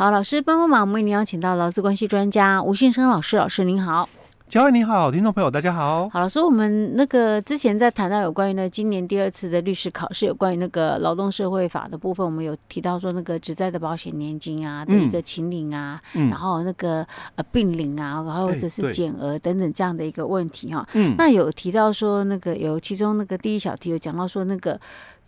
[0.00, 4.08] 好，老师帮帮忙，我们为您邀请到劳资关系专家吴信生老师，老师您好。
[4.48, 6.08] 嘉惠你好，听众朋友大家好。
[6.08, 20.88] 好，老师，我们那个之前在谈到有关于呢，今年第二次的律师考试，有关于那个劳动社会法的部分，我们有提到说那个职在的保险年金啊的一个请领啊，嗯、然后那个呃并领啊，然后或者是减额等等这样的一个问题哈。
[20.94, 21.14] 嗯。
[21.18, 24.80] 那有提到说那个有其中那个第一小题有讲到说那个。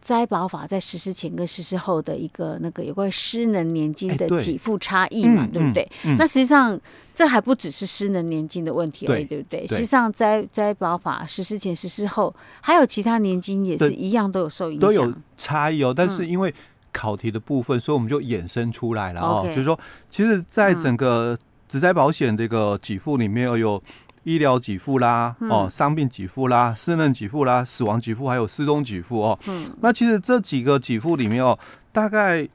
[0.03, 5.89] 灾保法在实施前跟实施后的一个那个有关失能年金的给付差异嘛，对不对？
[6.19, 6.79] 那实际上
[7.15, 9.65] 这还不只是失能年金的问题而已，对不对？
[9.69, 15.95] 实际上灾灾保法实施前、实施后，还有其他年金也是一样都有受影响，都有差异哦。
[15.97, 16.53] 但是因为
[16.93, 19.79] 考题的部分，所以我们就衍生出来了哦，就是说，
[20.11, 21.39] 其实在整个
[21.69, 23.81] 职灾保险这个给付里面有。
[24.25, 29.39] 医疗给付啦，哦，伤病给付啦，失能给付啦，死亡给付还有失踪给付哦。
[29.47, 31.59] 嗯，那其实这几个给付里面哦，
[31.93, 32.49] 大概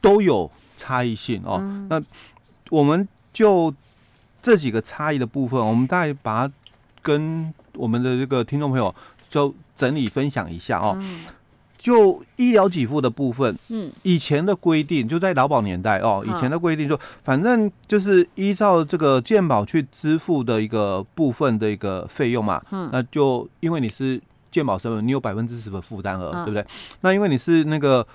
[0.00, 1.58] 都有差异性哦。
[1.60, 2.02] 嗯、那
[2.70, 3.74] 我们就
[4.42, 6.54] 这几个差异的部分，我们大概把它
[7.02, 8.94] 跟我们的这个听众朋友
[9.28, 10.94] 就整理分享一下哦。
[10.98, 11.20] 嗯
[11.80, 24.20] 就医疗给付的部分，嗯，以前的规定就在劳保年代哦，以前的规定就反正就是依照这个健保去支付的一个部分的一个费用嘛，嗯，那就因为你是
[24.50, 26.62] 健保身份，你有百分之十的负担额，对不对？
[27.00, 28.06] 那因为你是那个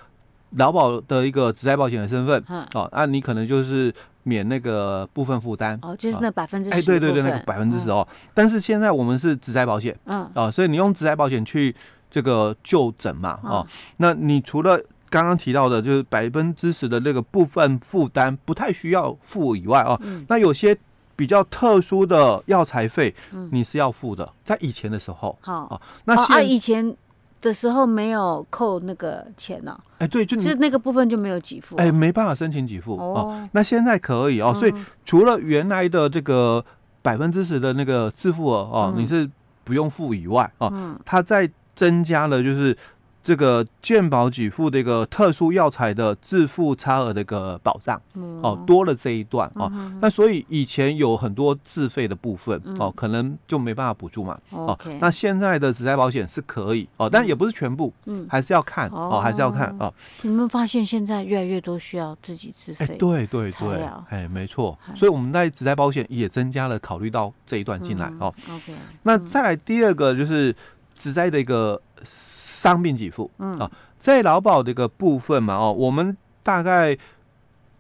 [0.52, 2.43] 劳保的一个职灾保险的身份，
[2.75, 8.08] 哦，那你可能就是免那个部分负担，哦，就是那百分之十，哎，对对对，那个百分之十哦。
[8.36, 11.75] 但是现在我们是职灾保险，嗯，哦，所以你用职灾保险去。
[12.16, 19.99] 这个就诊嘛，哦，那你除了刚刚提到的，就是百分之十的那个部分负担不太需要付以外哦，
[20.30, 20.77] 那有些
[21.17, 23.13] 比较特殊的药材费，
[23.52, 26.95] 你是要付的，在以前的时候，好，那现以前
[27.41, 29.77] 的时候没有扣那个钱呢？
[29.97, 33.45] 哎，对，就就是那个部分就没有给付，哎，没办法申请给付哦。
[33.52, 36.63] 那现在可以哦，所以除了原来的这个
[37.02, 39.30] 百分之十的那个自付额哦，你是
[39.66, 40.71] 不用付以外哦，
[41.03, 42.75] 它在增加了就是
[43.23, 49.71] 这个健保给付的一个特殊药材的自付差额的一个保障，哦，多了这一段哦。
[49.99, 54.39] 那所以以前有很多自费的部分哦，可能就没办法补助嘛。
[54.52, 59.92] 哦，那现在的职灾保险是可以哦，但也不是全部，嗯，还是要看哦，还是要看哦。
[60.21, 62.95] 你们发现现在越来越多需要自己自费？
[62.99, 64.77] 对对对，哎，没错。
[64.95, 68.31] 所以我们在职灾保险也增加了考虑到这一段进来哦。
[68.47, 68.71] OK，
[69.02, 70.55] 那再来第二个就是。
[70.95, 73.52] 职灾的一个伤病给付，嗯。
[73.60, 73.70] 啊，
[74.00, 76.98] 在劳保的一个部分嘛，哦，我们大概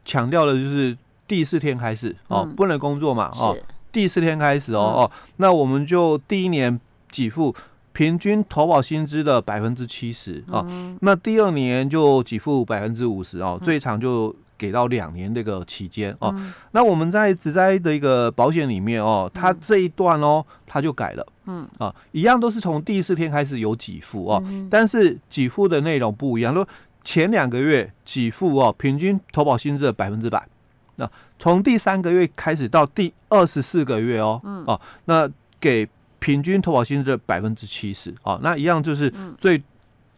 [0.03, 3.57] 强调的就是第四天开始哦，不能工作嘛，哦，
[3.91, 7.55] 第四天开始哦哦，那我们就第一年给付
[7.93, 10.65] 平均投保薪资的百分之七十啊，
[11.01, 14.35] 那第二年就给付百分之五十哦，最长就。
[14.57, 21.67] 给到两年这个期间哦，嗯、那我们在职灾的一个保险里面哦，它这一段哦，它就改了，嗯。
[21.77, 26.67] 啊，一样都是从第四天开始有给付哦，嗯、但是给付的内容不一样，说
[27.03, 30.47] 前两个月给付哦，平均投保薪资的百分之百，
[30.95, 34.63] 那从第三个月开始到第二十四个月哦，嗯。
[34.65, 35.29] 哦，那
[35.59, 35.87] 给
[36.19, 39.61] 平均投保薪资的百分之七十哦，那一样就是最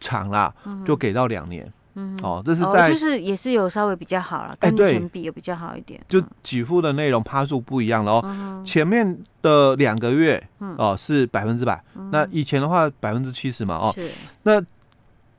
[0.00, 0.54] 长啦，
[0.86, 1.70] 就给到两年。
[1.94, 6.00] 嗯，哦，这是在就是也是有稍微比较好了，跟前比也比较好一点。
[6.06, 8.62] 就给付的内容趴数不一样了哦。
[8.64, 11.82] 前面的两个月哦是百分之百，
[12.12, 13.92] 那以前的话百分之七十嘛哦。
[13.94, 14.10] 是。
[14.42, 14.62] 那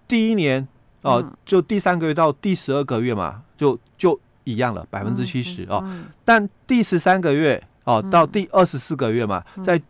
[0.07, 0.67] 第一年
[1.01, 5.83] 哦，就第三个月到第十二个月嘛，就就一样了，百分之七十哦。
[6.25, 9.81] 但第十三个月哦到第二十四个月嘛，在。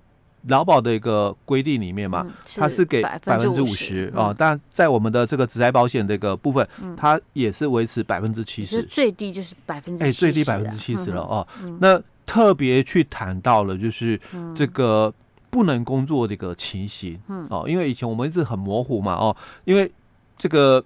[0.47, 11.45] 劳保的一个规定里面嘛，它是给百分之五十啊，但在我们的这个职灾保险这个部分，它也是维持百分之七十，最低就是百分之哎，最低百分之七十了哦。
[11.79, 14.19] 那特别去谈到了就是
[14.55, 15.13] 这个
[15.49, 19.35] 不能工作的一个情形哦，因为以前我们一直很模糊嘛哦，
[19.65, 19.91] 因为
[20.37, 20.83] 这个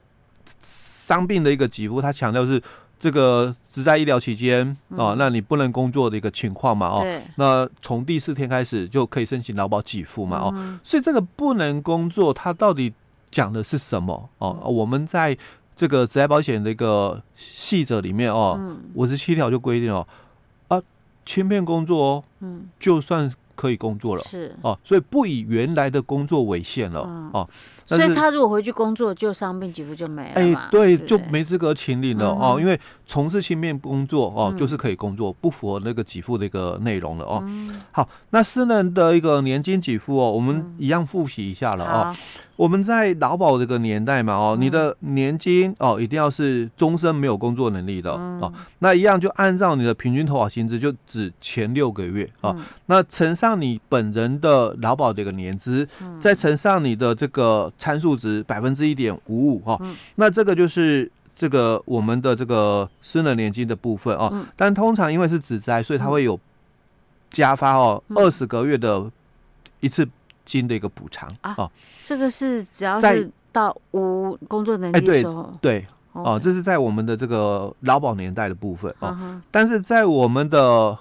[0.61, 2.61] 伤病的一个给付，它强调是。
[3.03, 7.05] 这个只在医疗期间哦，那你不能工作的一个情况嘛哦，
[7.35, 12.93] 那从第四天开始就可以申请劳保给付嘛哦，嗯、所以这个不能工作，它到底
[13.29, 14.29] 讲的是什么？
[14.37, 14.57] 哦？
[14.63, 15.37] 嗯、我们在
[15.75, 20.07] 这个职业保险的一个细则里面哦，五十七条就规定哦，
[20.69, 20.81] 啊，
[21.25, 24.55] 轻便工作哦，嗯，就算可以工作了是。
[24.61, 27.49] 哦，所以不以原来的工作为限了、嗯、哦。
[27.85, 30.31] 所以他如果回去工作，就伤病给付就没了。
[30.35, 32.57] 哎、欸，对，就没资格请领了哦。
[32.59, 37.43] 因为从事轻便工作哦，就是可以工作，不符合那个给付的一个内容了哦。
[37.91, 42.15] 好，那私人的一个年金给付哦，我们一样复习一下了哦。
[42.55, 48.53] 我们在劳保这个年代嘛，哦，你的年金哦，一定要是终身没有工作能力的哦。
[48.77, 52.55] 那一样就按照你的平均投保薪资，就指前六个月啊。
[52.85, 55.87] 那乘上你本人的劳保的一个年资，
[56.21, 59.79] 再乘上你的这个参数值百分之一点五五哈。
[60.15, 64.45] 那这个就是这个我们的这个私人年金的部分哦。
[64.55, 66.39] 但通常因为是职灾，所以它会有
[67.29, 69.11] 加发哦二十个月的
[69.79, 70.07] 一次。
[70.45, 71.71] 金的一个补偿啊，哦、
[72.03, 79.17] 这个是只要是到无工作能力的时候，欸、对，对哦，这是在我们的这个劳保年代的部分哦。
[79.17, 80.97] Uh 但是在我们的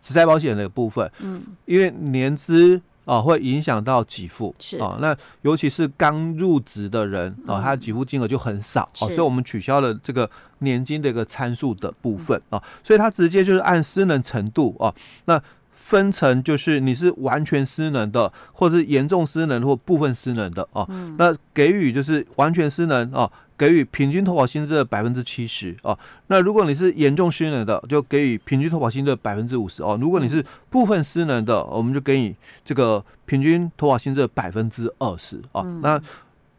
[0.00, 14.94] 职灾保险的部分，嗯，因为年资啊、哦、会影响到给付是哦，那尤其是刚入职的人啊、哦，他的给付金额就很少、嗯、哦，所以我们取消了这个年金的一个参数的部分啊、所以他直接就是按失能程度啊、哦，
[15.24, 15.42] 那。
[15.78, 20.86] 分成就是你是完全失能的，或者是严重失能或部分失能的哦。
[20.88, 25.98] 嗯、那给予就是完全失能哦，给予平均投保薪资的百分之七十哦。
[26.26, 29.98] 那如果你是严重失能的，就给予平均投保薪资的百分之五十哦。
[30.00, 35.62] 如果你是部分失能的，我们就给你这个平均投保薪资的百分之二十哦。
[35.64, 36.00] 嗯、那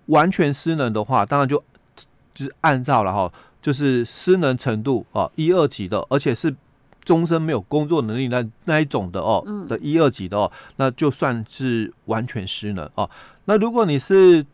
[0.07, 1.57] 完全失能的话，当然就
[2.33, 6.55] 就是按照了哈，就是失能程度啊一二级的，而且是。
[7.05, 13.09] 终身没有工作能力那那一种的哦，的一二级的哦，那就算是完全失能哦。
[13.45, 14.45] 那如果你是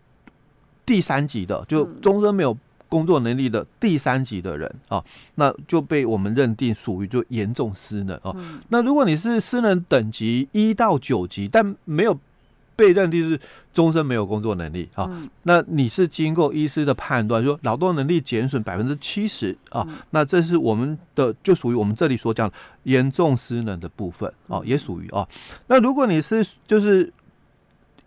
[0.86, 2.58] 第三级的，就终身没有
[2.90, 5.04] 工作能力的第三级的人啊，
[5.36, 8.36] 那就被我们认定属于就严重失能啊。
[8.70, 12.20] 那如果你是失能等级一到九级，但没有。
[12.76, 13.40] 被认定是
[13.72, 22.52] 终身没有工作能力啊，嗯、那你是经过医师的判断，说劳动能力减损百分之七十啊，嗯、那这是我们的就属于我们这里所讲
[22.82, 25.26] 严重失能的部分啊，也属于啊。
[25.68, 27.14] 那如果你是就是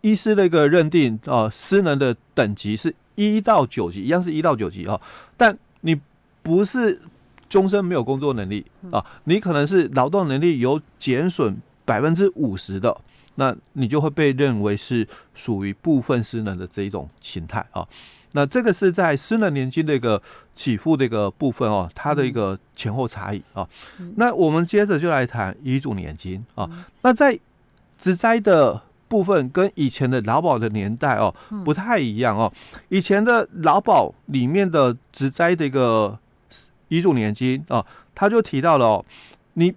[0.00, 5.00] 医师的一个认定啊，失能的等级是一到九级，一样是一到九级啊，
[5.36, 6.00] 但你
[6.42, 7.00] 不是
[7.48, 12.96] 终身没有工作能力啊，你可能是劳动能力有减损百分之五十的。
[13.38, 17.86] 那你就会被认为是属于部分失能的这一种形态啊。
[18.32, 20.22] 那这个是在失能年金的一个
[20.54, 23.68] 起付的一个部分哦，它的一个前后差异啊。
[24.14, 26.66] 那我们接着就来谈遗嘱年金啊。
[27.02, 27.38] 那在
[27.98, 32.52] 职灾的部分跟以前的劳保的年代哦不太一样哦。
[32.88, 36.18] 以前的劳保里面的职灾的一个
[36.88, 39.04] 遗嘱年金啊，他就提到了哦，
[39.54, 39.74] 你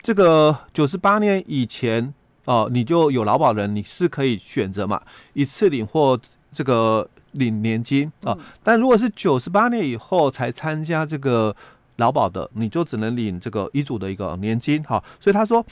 [0.00, 2.12] 这个九十八年以前。
[2.44, 5.00] 哦，你就有劳保人，你是可以选择嘛，
[5.32, 6.18] 一次领或
[6.50, 8.36] 这个领年金啊。
[8.64, 11.54] 但如果是九十八年以后才参加这个
[11.98, 14.82] 劳保的，你就只能领这个遗嘱的一个年金。
[14.82, 15.64] 哈，所以他说，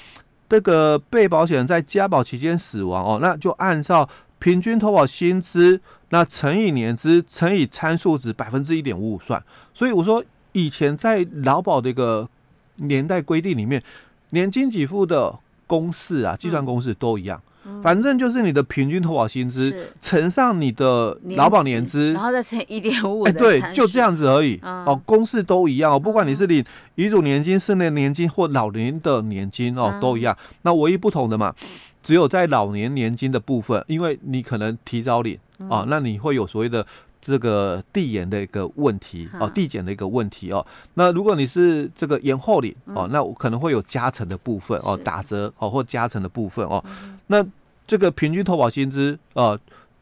[0.51, 4.07] 这个被保险人在加保期间死亡哦，那就按照
[4.39, 5.81] 平均投保薪资，
[6.11, 9.43] 那乘以年资乘以参数值百分之一点五五算。
[9.73, 12.29] 所以我说，以前在劳保的一个
[12.77, 13.83] 年代规定里面，
[14.29, 15.39] 年金给付的。
[15.71, 17.41] 公式啊，计算公式都一样，
[17.83, 24.59] 反正就是你的平均投保薪资乘上你的劳保年资，然后再乘一点五五，哎，对，就这样子而已。
[24.63, 26.65] 嗯、哦，公式都一样哦，不管你是领
[26.95, 30.37] 遗嘱年金、室内年金或老年的年金哦，都一样。
[30.51, 31.55] 嗯、那唯一不同的嘛，
[32.03, 36.87] 只有在老年年金的部分，因为你可能提早领啊、哦，那你会有所谓的。
[37.23, 40.67] 这个递延的一个问题哦，递减的一个问题哦。
[40.95, 46.83] 那如果你是这个延后领哦，那我可能会有加成的部分哦，打折哦或加成的部分哦。
[47.31, 47.47] 那
[47.87, 49.57] 这个平均投保薪资啊，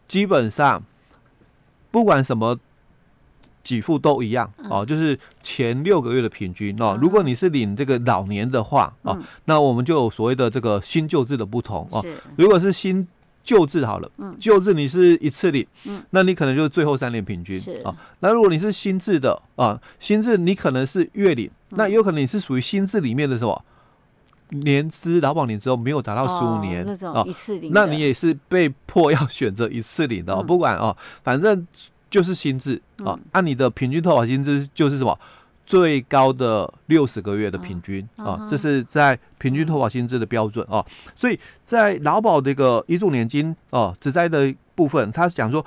[0.08, 0.82] 基本上
[1.90, 2.58] 不管什么
[3.62, 6.98] 给付都一样哦，就是前六个月的平均哦。
[7.00, 12.02] 如果你是领这个老年的话哦，那我们就有所谓的这个新旧制的不同哦。
[12.36, 13.06] 如果是新
[13.42, 17.82] 旧制好了，嗯，旧制你是一次领，嗯，那你可能就是最后三年平均，是。
[17.84, 17.94] 啊。
[18.20, 23.64] 那如果你是新制的啊，新制你可能是月领，那有可能你是属于新制里面的什么
[24.50, 31.66] 年资劳保年之后没有达到十五年那种一次领，那你也是被迫要选择一次领的，不管哦，反正
[32.10, 33.18] 就是薪资啊。
[33.32, 35.18] 按你的平均投保薪资就是什么？
[35.66, 40.82] 最高的六十个月的平均啊，这是在平均投保薪资的标准啊，
[41.14, 45.62] 所以在劳保这个遗嘱年金哦，只在的部分，他讲说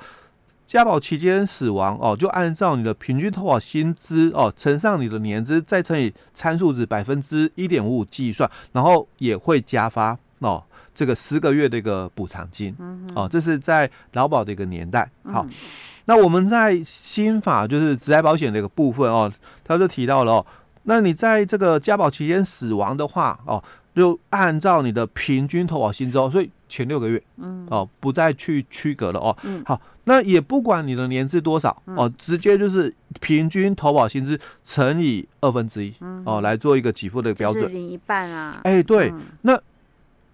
[0.72, 10.64] 加保期间死亡哦，就按照你的平均投保薪资哦，乘上你的年资，再乘以参数值百分之一点五五计算，然后也会加发哦，
[10.94, 15.06] 这个十个月的一个补偿金，嗯、哦，这是在劳保的一个年代。
[15.24, 15.50] 好，嗯、
[16.06, 19.30] 那我们在新法就是职灾保险的一个部分哦，
[19.62, 20.46] 他就提到了哦，
[20.84, 23.62] 那你在这个加保期间死亡的话哦，
[23.94, 29.36] 就按照你的平均投保薪资哦，所以前六个月，嗯，哦，不再去区隔了哦。
[29.42, 35.94] 嗯，好，那也不管你的年资多少哦，直接就是平均投保薪资乘以二分之一，
[36.24, 38.60] 哦，来做一个给付的标准，一半啊。
[38.64, 39.60] 哎、欸，对，嗯、那。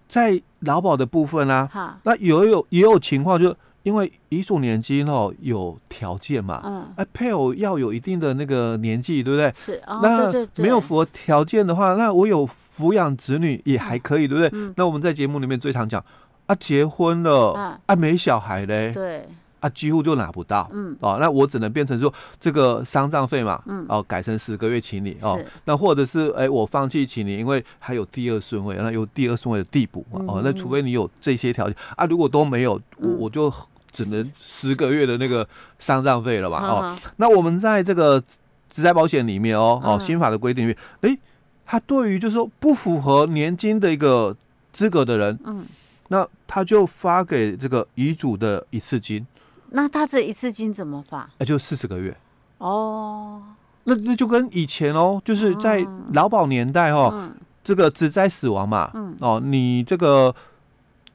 [0.09, 9.53] 在劳保的部分啊，好那也有也有情况，就因为遗属年金哦有条件嘛，嗯，哎配偶要有一定的那个年纪，对不对？
[9.55, 14.49] 是，哦、那没有符合条件的话，那我有抚养子女也还可以，嗯、对不对？
[14.53, 16.03] 嗯、那我们在节目里面最常讲
[16.47, 19.27] 啊，结婚了啊，啊没小孩嘞，对。
[19.59, 33.53] 啊，几乎就拿不到，嗯，哦，那我只能变成说这个丧葬费嘛，嗯，哦，改成十个月请你，哦，那或者是哎，我放弃请你，因为还有第二顺位，那有第二顺位的递补嘛，嗯、哦，那除非你有这些条件啊，如果都没有，我我就
[33.91, 35.45] 只能十个月的那个
[35.77, 38.23] 丧葬费了吧，嗯、哦，那我们在这个
[38.69, 41.17] 职灾保险里面哦，哦，新法的规定里面，哎，
[41.65, 44.33] 他对于就是说不符合年金的一个
[44.71, 45.65] 资格的人，嗯，
[46.07, 49.27] 那他就发给这个遗嘱的一次金。
[49.71, 51.29] 那他这一次金怎么发？
[51.37, 52.15] 那，就四十个月
[52.57, 53.41] 哦。
[53.85, 60.35] 那那就跟以前哦，就是在劳保年代哦，嗯、这个职灾死亡嘛，嗯、哦，你这个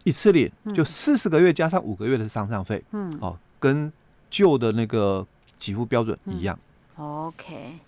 [0.02, 3.92] 一次领就四十个月加上五个月的丧葬费，嗯，哦，跟
[4.28, 5.24] 旧的那个
[5.58, 6.58] 给付标准一样。
[6.96, 7.78] 嗯、OK。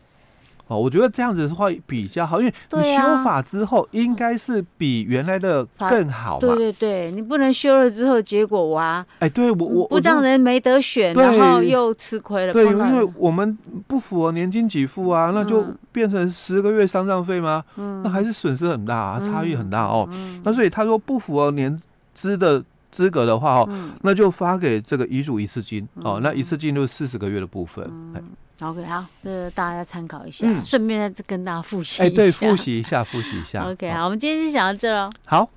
[0.68, 6.40] 哦，我觉得这样子的话比较好，因为你修法之后应该是比原来的更好嘛。
[6.40, 12.52] 对对对，你不能修了之后结果哇，哎，对我我不让人没得选，然后又吃亏了。
[12.52, 13.56] 对，因为我们
[13.86, 17.62] 不符合年金给付啊，那就变成十个月丧葬费吗？
[17.76, 20.08] 嗯，那还是损失很大啊，差异很大哦。
[20.10, 21.80] 嗯，那所以他说不符合年
[22.12, 27.84] 资的资格的话哦，嗯，那就发给这个遗嘱一次金哦，那一次金就是四十个月的部分。
[27.88, 28.22] 嗯
[28.60, 32.04] OK，好，这个大家参考一下，顺便再跟大家复习一下。
[32.04, 33.62] 哎，对，复习一下，复习一下。
[33.68, 35.10] OK，好，我们今天就讲到这喽。
[35.24, 35.48] 好。